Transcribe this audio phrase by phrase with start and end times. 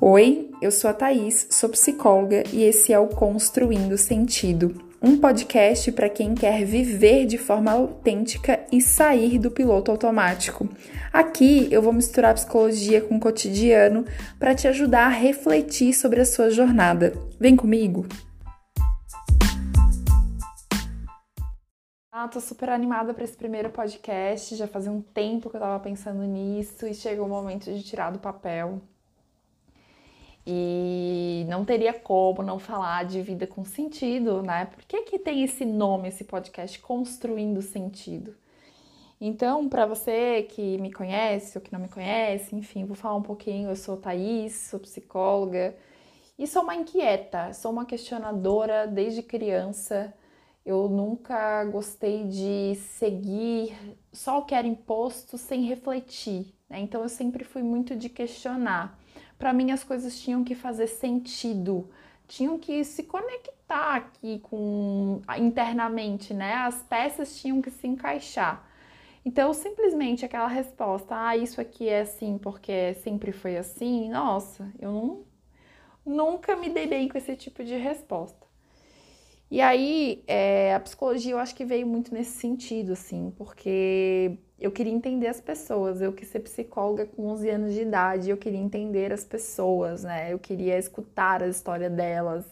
[0.00, 5.90] Oi, eu sou a Thaís, sou psicóloga e esse é o Construindo Sentido, um podcast
[5.92, 10.68] para quem quer viver de forma autêntica e sair do piloto automático.
[11.12, 14.04] Aqui eu vou misturar psicologia com o cotidiano
[14.38, 17.12] para te ajudar a refletir sobre a sua jornada.
[17.38, 18.04] Vem comigo!
[22.10, 24.56] Ah, tô super animada para esse primeiro podcast.
[24.56, 28.10] Já fazia um tempo que eu tava pensando nisso e chegou o momento de tirar
[28.10, 28.80] do papel.
[30.46, 34.66] E não teria como não falar de vida com sentido, né?
[34.66, 38.36] Por que, que tem esse nome, esse podcast, Construindo Sentido?
[39.20, 43.22] Então, para você que me conhece ou que não me conhece, enfim, vou falar um
[43.22, 43.70] pouquinho.
[43.70, 45.74] Eu sou Thaís, sou psicóloga
[46.38, 50.12] e sou uma inquieta, sou uma questionadora desde criança.
[50.66, 53.74] Eu nunca gostei de seguir
[54.12, 56.80] só o que era imposto sem refletir, né?
[56.80, 58.98] Então, eu sempre fui muito de questionar
[59.38, 61.88] para mim as coisas tinham que fazer sentido,
[62.26, 66.54] tinham que se conectar aqui com internamente, né?
[66.54, 68.68] As peças tinham que se encaixar.
[69.24, 74.92] Então, simplesmente aquela resposta, ah, isso aqui é assim porque sempre foi assim, nossa, eu
[74.92, 75.24] não,
[76.04, 78.44] nunca me dei bem com esse tipo de resposta.
[79.50, 84.72] E aí, é, a psicologia eu acho que veio muito nesse sentido, assim, porque eu
[84.72, 86.00] queria entender as pessoas.
[86.00, 90.32] Eu quis ser psicóloga com 11 anos de idade, eu queria entender as pessoas, né?
[90.32, 92.46] Eu queria escutar a história delas.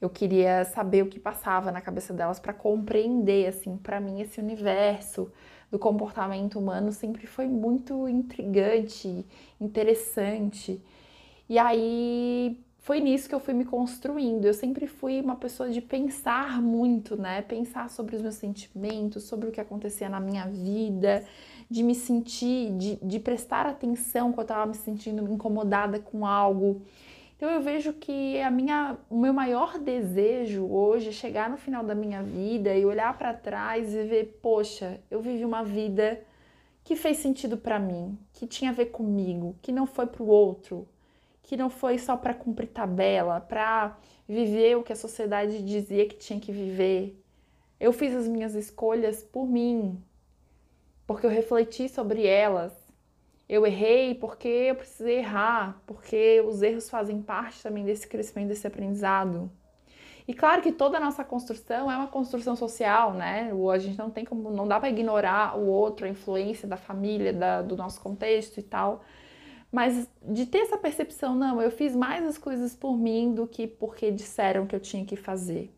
[0.00, 4.38] Eu queria saber o que passava na cabeça delas para compreender, assim, para mim esse
[4.38, 5.32] universo
[5.68, 9.26] do comportamento humano sempre foi muito intrigante,
[9.60, 10.80] interessante.
[11.48, 12.56] E aí
[12.88, 14.46] foi nisso que eu fui me construindo.
[14.46, 17.42] Eu sempre fui uma pessoa de pensar muito, né?
[17.42, 21.22] Pensar sobre os meus sentimentos, sobre o que acontecia na minha vida,
[21.68, 26.80] de me sentir, de, de prestar atenção quando eu estava me sentindo incomodada com algo.
[27.36, 31.84] Então eu vejo que a minha, o meu maior desejo hoje é chegar no final
[31.84, 36.22] da minha vida e olhar para trás e ver, poxa, eu vivi uma vida
[36.82, 40.26] que fez sentido para mim, que tinha a ver comigo, que não foi para o
[40.26, 40.88] outro,
[41.48, 43.96] que não foi só para cumprir tabela, para
[44.28, 47.18] viver o que a sociedade dizia que tinha que viver.
[47.80, 49.98] Eu fiz as minhas escolhas por mim,
[51.06, 52.74] porque eu refleti sobre elas.
[53.48, 58.66] Eu errei porque eu precisei errar, porque os erros fazem parte também desse crescimento, desse
[58.66, 59.50] aprendizado.
[60.26, 63.50] E claro que toda a nossa construção é uma construção social, né?
[63.72, 67.32] A gente não tem como, não dá para ignorar o outro, a influência da família,
[67.32, 69.02] da, do nosso contexto e tal.
[69.70, 73.66] Mas de ter essa percepção, não, eu fiz mais as coisas por mim do que
[73.66, 75.70] porque disseram que eu tinha que fazer.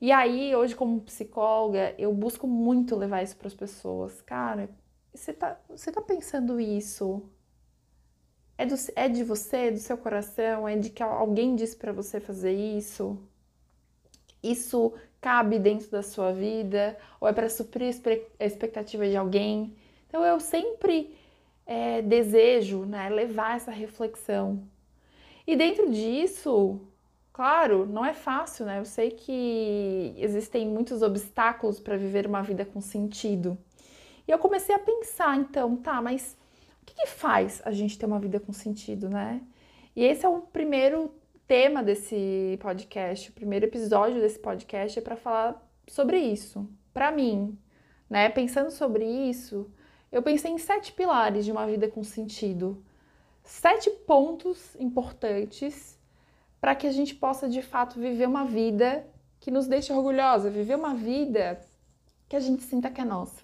[0.00, 4.20] E aí, hoje, como psicóloga, eu busco muito levar isso para as pessoas.
[4.22, 4.70] Cara,
[5.12, 7.22] você tá, você tá pensando isso?
[8.56, 10.68] É, do, é de você, do seu coração?
[10.68, 13.18] É de que alguém disse para você fazer isso?
[14.42, 16.96] Isso cabe dentro da sua vida?
[17.20, 17.92] Ou é para suprir
[18.38, 19.76] a expectativa de alguém?
[20.08, 21.12] Então, eu sempre
[21.68, 24.62] é, desejo né, levar essa reflexão.
[25.46, 26.80] E dentro disso,
[27.30, 28.78] claro, não é fácil, né?
[28.78, 33.58] Eu sei que existem muitos obstáculos para viver uma vida com sentido.
[34.26, 36.36] E eu comecei a pensar, então, tá, mas
[36.82, 39.42] o que, que faz a gente ter uma vida com sentido, né?
[39.94, 41.12] E esse é o primeiro
[41.46, 47.58] tema desse podcast, o primeiro episódio desse podcast é para falar sobre isso, para mim,
[48.08, 48.28] né?
[48.30, 49.70] Pensando sobre isso,
[50.10, 52.82] eu pensei em sete pilares de uma vida com sentido,
[53.42, 55.98] sete pontos importantes
[56.60, 59.06] para que a gente possa de fato viver uma vida
[59.40, 61.60] que nos deixe orgulhosa, viver uma vida
[62.28, 63.42] que a gente sinta que é nossa.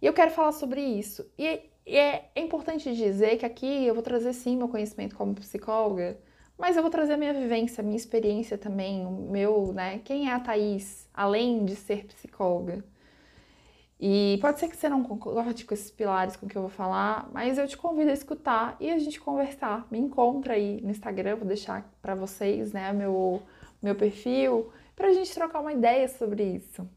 [0.00, 1.28] E eu quero falar sobre isso.
[1.36, 6.18] E, é, é importante dizer que aqui eu vou trazer sim meu conhecimento como psicóloga,
[6.56, 10.00] mas eu vou trazer a minha vivência, a minha experiência também, o meu, né?
[10.04, 12.84] Quem é a Thaís, além de ser psicóloga?
[14.00, 17.28] E pode ser que você não concorde com esses pilares com que eu vou falar,
[17.32, 19.88] mas eu te convido a escutar e a gente conversar.
[19.90, 23.42] Me encontra aí no Instagram, vou deixar para vocês, né, meu
[23.80, 26.88] meu perfil, para a gente trocar uma ideia sobre isso.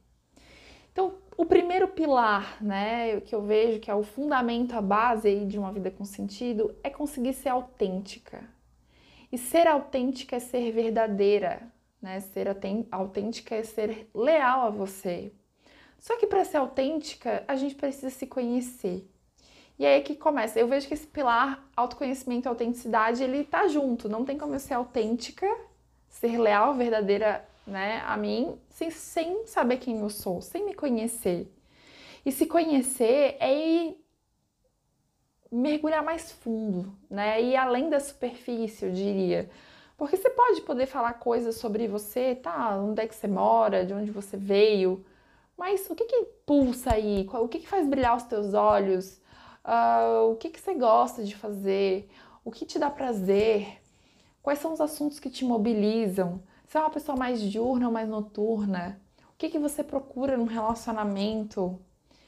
[0.91, 5.45] Então, o primeiro pilar, né, que eu vejo que é o fundamento, a base aí
[5.45, 8.43] de uma vida com sentido, é conseguir ser autêntica.
[9.31, 11.71] E ser autêntica é ser verdadeira,
[12.01, 12.19] né?
[12.19, 12.47] Ser
[12.91, 15.31] autêntica é ser leal a você,
[16.01, 19.07] só que para ser autêntica, a gente precisa se conhecer.
[19.77, 20.59] E aí é que começa.
[20.59, 24.09] Eu vejo que esse pilar autoconhecimento e autenticidade, ele tá junto.
[24.09, 25.47] Não tem como eu ser autêntica,
[26.09, 31.47] ser leal, verdadeira, né, a mim, sem, sem saber quem eu sou, sem me conhecer.
[32.25, 34.03] E se conhecer é ir
[35.51, 37.39] mergulhar mais fundo, né?
[37.43, 39.51] E além da superfície, eu diria.
[39.97, 42.75] Porque você pode poder falar coisas sobre você, tá?
[42.75, 45.05] Onde é que você mora, de onde você veio,
[45.61, 47.29] mas o que que pulsa aí?
[47.31, 49.21] O que que faz brilhar os teus olhos?
[49.63, 52.09] Uh, o que que você gosta de fazer?
[52.43, 53.79] O que te dá prazer?
[54.41, 56.41] Quais são os assuntos que te mobilizam?
[56.65, 58.99] Você é uma pessoa mais diurna ou mais noturna?
[59.35, 61.79] O que que você procura num relacionamento?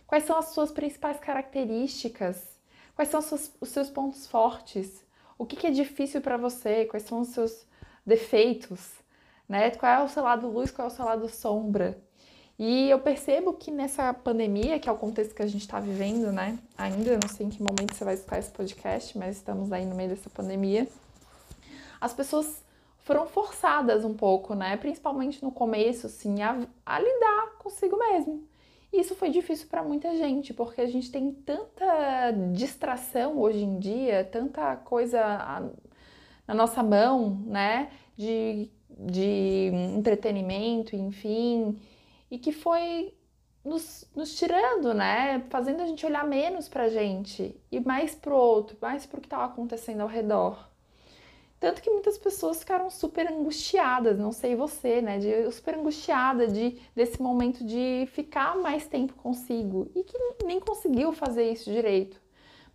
[0.05, 2.59] Quais são as suas principais características?
[2.93, 5.03] Quais são os seus, os seus pontos fortes?
[5.39, 6.85] O que, que é difícil para você?
[6.85, 7.65] Quais são os seus
[8.05, 8.91] defeitos?
[9.49, 9.71] Né?
[9.71, 11.99] Qual é o seu lado luz, qual é o seu lado sombra?
[12.57, 16.31] E eu percebo que nessa pandemia, que é o contexto que a gente está vivendo,
[16.31, 16.57] né?
[16.77, 19.95] Ainda não sei em que momento você vai escutar esse podcast, mas estamos aí no
[19.95, 20.87] meio dessa pandemia.
[21.99, 22.63] As pessoas
[22.99, 24.77] foram forçadas um pouco, né?
[24.77, 28.47] Principalmente no começo, assim, a, a lidar consigo mesmo.
[28.93, 33.79] E isso foi difícil para muita gente, porque a gente tem tanta distração hoje em
[33.79, 35.71] dia, tanta coisa
[36.47, 37.89] na nossa mão, né?
[38.15, 41.75] De, de entretenimento, enfim,
[42.33, 43.13] e que foi
[43.63, 45.45] nos, nos, tirando, né?
[45.51, 49.45] Fazendo a gente olhar menos pra gente e mais pro outro, mais pro que estava
[49.45, 50.67] acontecendo ao redor.
[51.59, 55.19] Tanto que muitas pessoas ficaram super angustiadas, não sei você, né?
[55.19, 61.13] De, super angustiada de, desse momento de ficar mais tempo consigo e que nem conseguiu
[61.13, 62.19] fazer isso direito.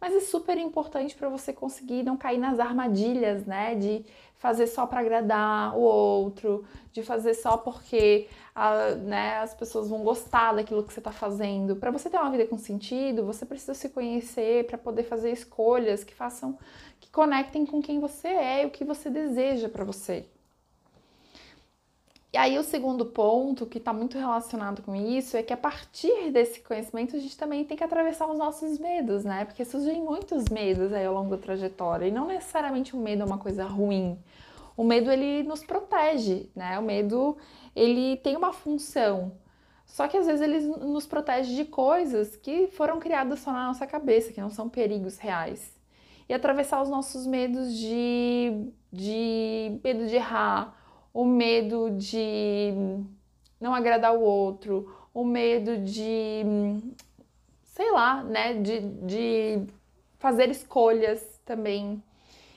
[0.00, 3.74] Mas é super importante para você conseguir não cair nas armadilhas, né?
[3.74, 4.04] De
[4.38, 10.02] fazer só para agradar o outro, de fazer só porque a, né, as pessoas vão
[10.04, 11.76] gostar daquilo que você está fazendo.
[11.76, 16.04] Para você ter uma vida com sentido, você precisa se conhecer para poder fazer escolhas
[16.04, 16.56] que façam,
[17.00, 20.26] que conectem com quem você é e o que você deseja para você.
[22.38, 26.30] E aí o segundo ponto, que está muito relacionado com isso, é que a partir
[26.30, 29.44] desse conhecimento a gente também tem que atravessar os nossos medos, né?
[29.44, 33.24] Porque surgem muitos medos aí ao longo da trajetória, e não necessariamente o medo é
[33.24, 34.16] uma coisa ruim.
[34.76, 36.78] O medo ele nos protege, né?
[36.78, 37.36] O medo
[37.74, 39.32] ele tem uma função.
[39.84, 43.84] Só que às vezes ele nos protege de coisas que foram criadas só na nossa
[43.84, 45.76] cabeça, que não são perigos reais.
[46.28, 50.77] E atravessar os nossos medos de, de medo de errar,
[51.12, 52.72] o medo de
[53.60, 56.42] não agradar o outro, o medo de,
[57.64, 59.66] sei lá, né, de, de
[60.18, 62.02] fazer escolhas também.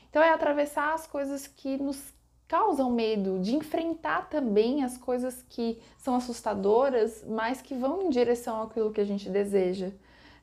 [0.09, 2.13] Então é atravessar as coisas que nos
[2.47, 8.61] causam medo, de enfrentar também as coisas que são assustadoras, mas que vão em direção
[8.61, 9.91] àquilo que a gente deseja.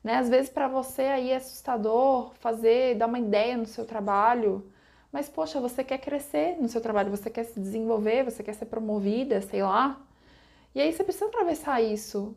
[0.03, 0.15] Né?
[0.15, 4.65] Às vezes para você aí é assustador fazer, dar uma ideia no seu trabalho,
[5.11, 8.65] mas, poxa, você quer crescer no seu trabalho, você quer se desenvolver, você quer ser
[8.65, 9.99] promovida, sei lá.
[10.75, 12.35] E aí você precisa atravessar isso.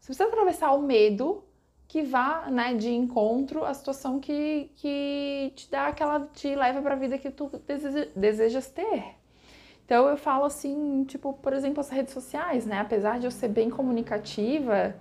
[0.00, 1.44] Você precisa atravessar o medo
[1.86, 6.20] que vá né, de encontro à situação que, que te dá aquela.
[6.34, 9.16] te leva para a vida que tu deseja, desejas ter.
[9.84, 12.80] Então eu falo assim, tipo, por exemplo, as redes sociais, né?
[12.80, 14.94] Apesar de eu ser bem comunicativa,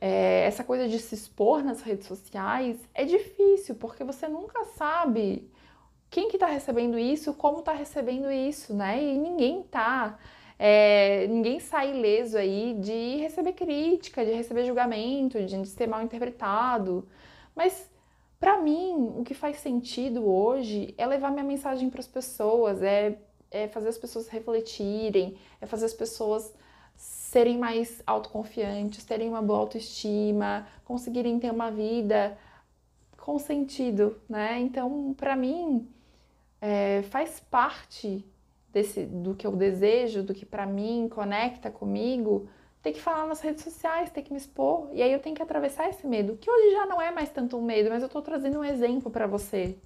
[0.00, 5.50] é, essa coisa de se expor nas redes sociais é difícil, porque você nunca sabe
[6.16, 9.04] quem que está recebendo isso, como está recebendo isso, né?
[9.04, 10.18] E ninguém tá,
[10.58, 17.06] é, ninguém sai ileso aí de receber crítica, de receber julgamento, de ser mal interpretado.
[17.54, 17.90] Mas
[18.40, 23.18] para mim, o que faz sentido hoje é levar minha mensagem para as pessoas, é,
[23.50, 26.50] é fazer as pessoas refletirem, é fazer as pessoas
[26.96, 32.38] serem mais autoconfiantes, terem uma boa autoestima, conseguirem ter uma vida
[33.18, 34.58] com sentido, né?
[34.60, 35.86] Então, para mim,
[36.68, 38.24] é, faz parte
[38.72, 42.48] desse, do que eu desejo, do que para mim conecta comigo,
[42.82, 44.88] ter que falar nas redes sociais, ter que me expor.
[44.92, 47.56] E aí eu tenho que atravessar esse medo, que hoje já não é mais tanto
[47.56, 49.76] um medo, mas eu estou trazendo um exemplo para você.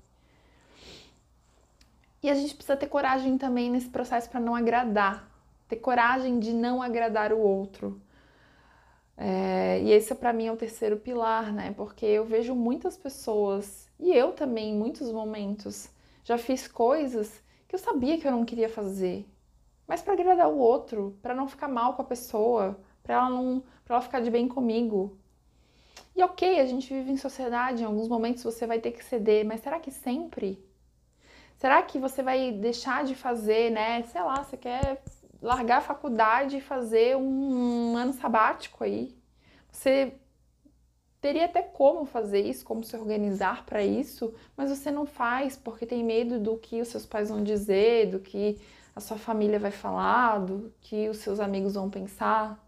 [2.22, 5.30] E a gente precisa ter coragem também nesse processo para não agradar,
[5.68, 8.00] ter coragem de não agradar o outro.
[9.18, 11.74] É, e esse para mim é o terceiro pilar, né?
[11.76, 15.90] Porque eu vejo muitas pessoas, e eu também em muitos momentos,
[16.24, 19.26] já fiz coisas que eu sabia que eu não queria fazer,
[19.86, 23.62] mas para agradar o outro, para não ficar mal com a pessoa, para ela não,
[23.84, 25.18] para ela ficar de bem comigo.
[26.14, 29.44] E ok, a gente vive em sociedade, em alguns momentos você vai ter que ceder,
[29.44, 30.64] mas será que sempre?
[31.56, 34.02] Será que você vai deixar de fazer, né?
[34.04, 35.02] Sei lá, você quer
[35.42, 39.14] largar a faculdade e fazer um, ano sabático aí?
[39.70, 40.14] Você
[41.20, 45.86] teria até como fazer isso, como se organizar para isso, mas você não faz porque
[45.86, 48.58] tem medo do que os seus pais vão dizer, do que
[48.94, 52.58] a sua família vai falar, do que os seus amigos vão pensar.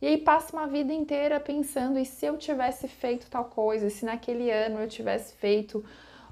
[0.00, 3.90] E aí passa uma vida inteira pensando, e se eu tivesse feito tal coisa, e
[3.90, 5.84] se naquele ano eu tivesse feito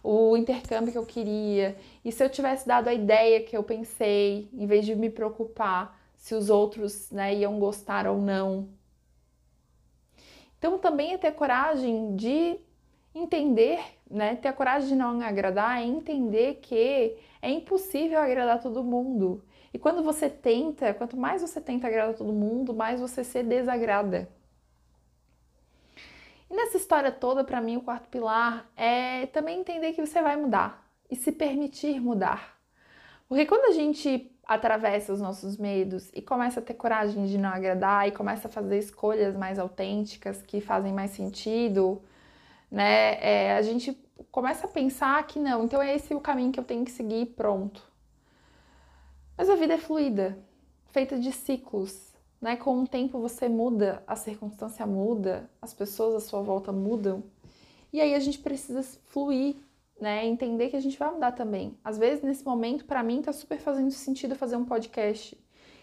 [0.03, 4.49] o intercâmbio que eu queria, e se eu tivesse dado a ideia que eu pensei,
[4.55, 8.69] em vez de me preocupar se os outros né, iam gostar ou não.
[10.59, 12.59] Então também é ter coragem de
[13.15, 14.37] entender, né?
[14.37, 19.43] Ter a coragem de não agradar é entender que é impossível agradar todo mundo.
[19.73, 24.29] E quando você tenta, quanto mais você tenta agradar todo mundo, mais você se desagrada.
[26.51, 30.37] E nessa história toda, para mim, o quarto pilar é também entender que você vai
[30.37, 32.59] mudar e se permitir mudar.
[33.29, 37.51] Porque quando a gente atravessa os nossos medos e começa a ter coragem de não
[37.51, 42.03] agradar e começa a fazer escolhas mais autênticas que fazem mais sentido,
[42.71, 43.19] né?
[43.21, 43.95] É, a gente
[44.33, 47.27] começa a pensar que não, então é esse o caminho que eu tenho que seguir,
[47.27, 47.83] pronto.
[49.37, 50.39] Mas a vida é fluida,
[50.87, 52.57] feita de ciclos, né?
[52.57, 57.23] Com o tempo você muda, a circunstância muda, as pessoas à sua volta mudam.
[57.93, 59.57] E aí a gente precisa fluir,
[60.01, 60.27] né?
[60.27, 61.77] Entender que a gente vai mudar também.
[61.85, 65.39] Às vezes, nesse momento, para mim, tá super fazendo sentido fazer um podcast.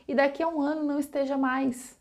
[0.07, 1.99] E daqui a um ano não esteja mais.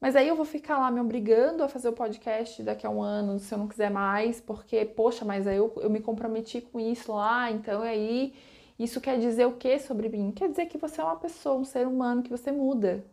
[0.00, 3.02] Mas aí eu vou ficar lá me obrigando a fazer o podcast daqui a um
[3.02, 6.78] ano, se eu não quiser mais, porque, poxa, mas aí eu, eu me comprometi com
[6.78, 8.34] isso lá, então aí
[8.78, 10.32] isso quer dizer o que sobre mim?
[10.32, 13.04] Quer dizer que você é uma pessoa, um ser humano, que você muda.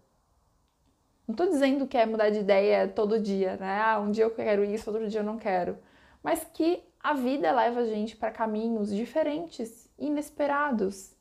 [1.27, 3.79] Não tô dizendo que é mudar de ideia todo dia, né?
[3.81, 5.77] Ah, um dia eu quero isso, outro dia eu não quero.
[6.21, 11.13] Mas que a vida leva a gente para caminhos diferentes, inesperados.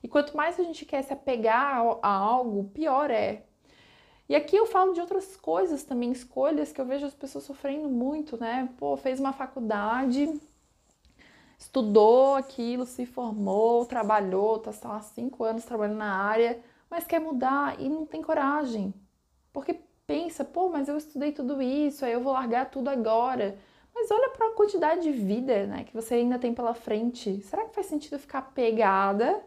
[0.00, 3.44] E quanto mais a gente quer se apegar a algo, pior é.
[4.28, 7.88] E aqui eu falo de outras coisas também, escolhas que eu vejo as pessoas sofrendo
[7.88, 8.68] muito, né?
[8.76, 10.40] Pô, fez uma faculdade,
[11.58, 17.80] estudou aquilo, se formou, trabalhou, tá há cinco anos trabalhando na área, mas quer mudar
[17.80, 18.94] e não tem coragem.
[19.52, 23.58] Porque pensa, pô, mas eu estudei tudo isso, aí eu vou largar tudo agora.
[23.98, 27.42] Mas olha para a quantidade de vida né, que você ainda tem pela frente.
[27.42, 29.44] Será que faz sentido ficar pegada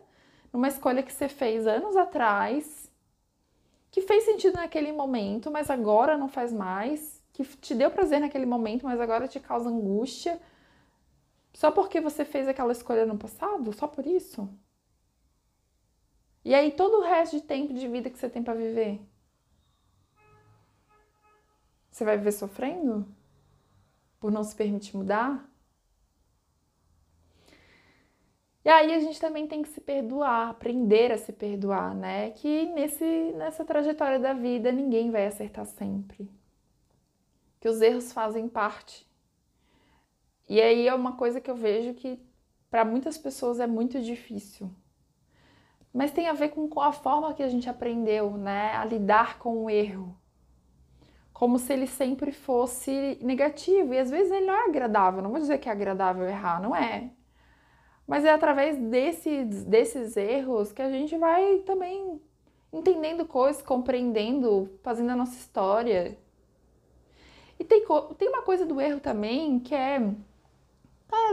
[0.51, 2.91] numa escolha que você fez anos atrás,
[3.89, 8.45] que fez sentido naquele momento, mas agora não faz mais, que te deu prazer naquele
[8.45, 10.37] momento, mas agora te causa angústia?
[11.53, 13.71] Só porque você fez aquela escolha no passado?
[13.71, 14.49] Só por isso?
[16.43, 18.99] E aí todo o resto de tempo de vida que você tem para viver?
[21.89, 23.07] Você vai viver sofrendo?
[24.21, 25.45] Por não se permitir mudar?
[28.63, 32.29] E aí a gente também tem que se perdoar, aprender a se perdoar, né?
[32.31, 33.03] Que nesse,
[33.35, 36.31] nessa trajetória da vida ninguém vai acertar sempre.
[37.59, 39.11] Que os erros fazem parte
[40.51, 42.19] e aí é uma coisa que eu vejo que
[42.69, 44.69] para muitas pessoas é muito difícil.
[45.93, 49.63] Mas tem a ver com a forma que a gente aprendeu, né, a lidar com
[49.63, 50.13] o erro.
[51.41, 53.95] Como se ele sempre fosse negativo.
[53.95, 55.23] E às vezes ele não é agradável.
[55.23, 57.09] Não vou dizer que é agradável errar, não é.
[58.05, 62.21] Mas é através desses, desses erros que a gente vai também
[62.71, 66.15] entendendo coisas, compreendendo, fazendo a nossa história.
[67.59, 67.83] E tem,
[68.19, 69.99] tem uma coisa do erro também que é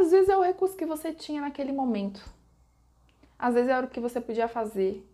[0.00, 2.24] às vezes é o recurso que você tinha naquele momento.
[3.38, 5.06] Às vezes era o que você podia fazer.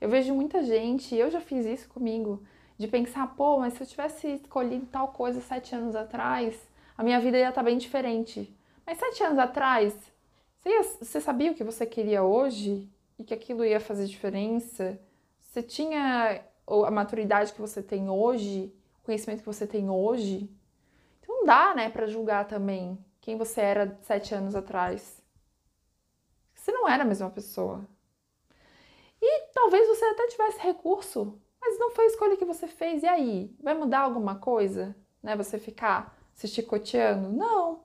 [0.00, 2.42] Eu vejo muita gente, eu já fiz isso comigo,
[2.78, 6.60] de pensar, pô, mas se eu tivesse escolhido tal coisa sete anos atrás,
[6.96, 8.54] a minha vida ia estar bem diferente.
[8.84, 9.94] Mas sete anos atrás,
[10.58, 15.00] você, ia, você sabia o que você queria hoje e que aquilo ia fazer diferença?
[15.40, 20.50] Você tinha a maturidade que você tem hoje, o conhecimento que você tem hoje?
[21.20, 25.22] Então não dá, né, para julgar também quem você era sete anos atrás.
[26.54, 27.86] Você não era a mesma pessoa.
[29.20, 33.02] E talvez você até tivesse recurso, mas não foi a escolha que você fez.
[33.02, 33.54] E aí?
[33.60, 34.94] Vai mudar alguma coisa?
[35.22, 35.36] Né?
[35.36, 37.30] Você ficar se chicoteando?
[37.30, 37.80] Não.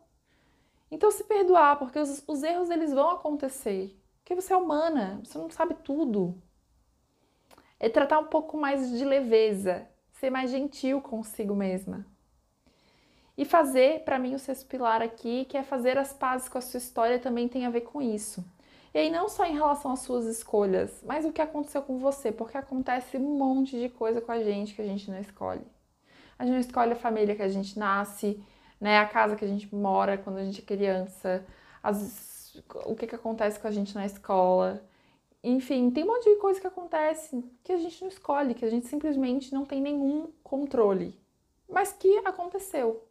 [0.91, 3.97] Então se perdoar, porque os, os erros eles vão acontecer.
[4.19, 6.39] Porque você é humana, você não sabe tudo.
[7.79, 12.05] É tratar um pouco mais de leveza, ser mais gentil consigo mesma.
[13.35, 16.61] E fazer, para mim, o sexto pilar aqui, que é fazer as pazes com a
[16.61, 18.45] sua história, também tem a ver com isso.
[18.93, 22.31] E aí, não só em relação às suas escolhas, mas o que aconteceu com você,
[22.31, 25.65] porque acontece um monte de coisa com a gente que a gente não escolhe.
[26.37, 28.43] A gente não escolhe a família que a gente nasce,
[28.79, 31.45] né, a casa que a gente mora quando a gente é criança,
[31.81, 34.83] as, o que, que acontece com a gente na escola.
[35.43, 38.69] Enfim, tem um monte de coisa que acontece que a gente não escolhe, que a
[38.69, 41.17] gente simplesmente não tem nenhum controle,
[41.69, 43.07] mas que aconteceu.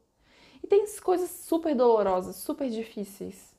[0.62, 3.56] E tem coisas super dolorosas, super difíceis,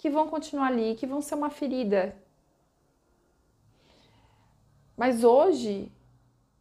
[0.00, 2.02] que vão continuar ali, que vão ser uma ferida.
[4.96, 5.90] Mas hoje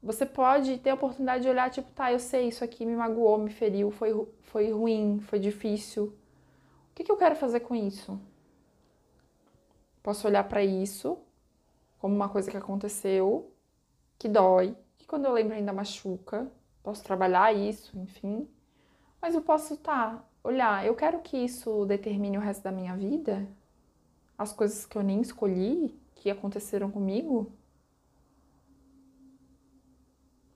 [0.03, 3.38] Você pode ter a oportunidade de olhar, tipo, tá, eu sei, isso aqui me magoou,
[3.39, 4.12] me feriu, foi,
[4.43, 6.05] foi ruim, foi difícil.
[6.08, 8.19] O que, que eu quero fazer com isso?
[10.03, 11.17] Posso olhar para isso
[12.00, 13.51] como uma coisa que aconteceu,
[14.19, 16.51] que dói, que quando eu lembro ainda machuca.
[16.84, 18.50] Posso trabalhar isso, enfim.
[19.22, 23.48] Mas eu posso, tá, olhar, eu quero que isso determine o resto da minha vida?
[24.38, 27.51] As coisas que eu nem escolhi, que aconteceram comigo?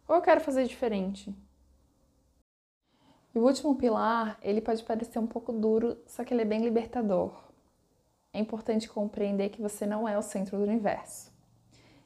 [0.08, 1.34] Ou eu quero fazer diferente?
[3.34, 6.64] E o último pilar, ele pode parecer um pouco duro, só que ele é bem
[6.64, 7.34] libertador.
[8.32, 11.32] É importante compreender que você não é o centro do universo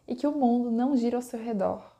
[0.07, 1.97] e que o mundo não gira ao seu redor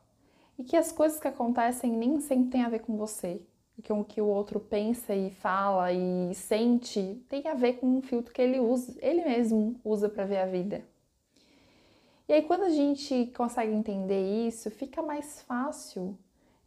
[0.58, 3.42] e que as coisas que acontecem nem sempre têm a ver com você
[3.84, 8.02] que o que o outro pensa e fala e sente tem a ver com um
[8.02, 10.84] filtro que ele usa, ele mesmo usa para ver a vida.
[12.28, 16.18] E aí, quando a gente consegue entender isso, fica mais fácil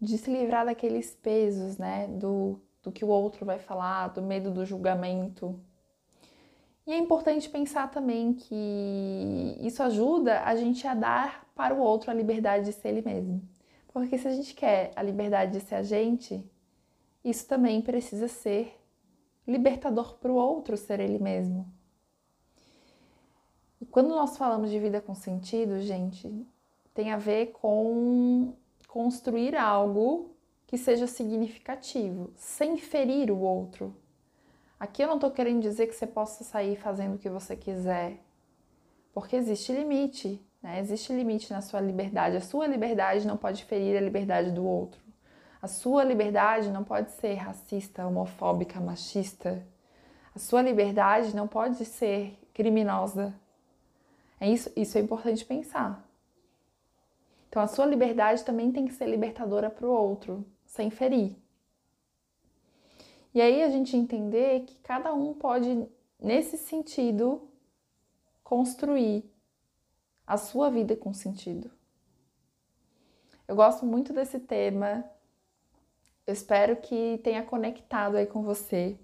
[0.00, 2.06] de se livrar daqueles pesos, né?
[2.08, 5.60] Do, do que o outro vai falar, do medo do julgamento.
[6.86, 12.10] E é importante pensar também que isso ajuda a gente a dar para o outro
[12.10, 13.42] a liberdade de ser ele mesmo.
[13.92, 16.42] Porque se a gente quer a liberdade de ser a gente,
[17.24, 18.78] isso também precisa ser
[19.46, 21.66] libertador para o outro ser ele mesmo.
[23.80, 26.30] E quando nós falamos de vida com sentido, gente,
[26.94, 28.54] tem a ver com
[28.86, 30.34] construir algo
[30.66, 33.96] que seja significativo, sem ferir o outro.
[34.78, 38.18] Aqui eu não estou querendo dizer que você possa sair fazendo o que você quiser,
[39.12, 40.78] porque existe limite, né?
[40.80, 42.36] Existe limite na sua liberdade.
[42.36, 44.99] A sua liberdade não pode ferir a liberdade do outro.
[45.60, 49.66] A sua liberdade não pode ser racista, homofóbica, machista.
[50.34, 53.34] A sua liberdade não pode ser criminosa,
[54.40, 56.02] é isso, isso é importante pensar.
[57.48, 61.36] Então, a sua liberdade também tem que ser libertadora para o outro, sem ferir.
[63.34, 65.86] E aí a gente entender que cada um pode,
[66.18, 67.48] nesse sentido,
[68.42, 69.30] construir
[70.26, 71.70] a sua vida com sentido.
[73.46, 75.04] Eu gosto muito desse tema.
[76.30, 78.96] Eu espero que tenha conectado aí com você.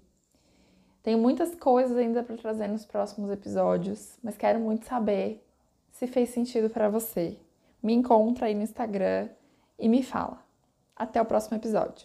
[1.03, 5.45] Tenho muitas coisas ainda para trazer nos próximos episódios, mas quero muito saber
[5.91, 7.37] se fez sentido para você.
[7.83, 9.27] Me encontra aí no Instagram
[9.77, 10.41] e me fala.
[10.95, 11.95] Até o próximo episódio.